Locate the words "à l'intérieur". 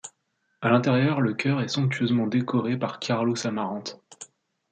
0.61-1.21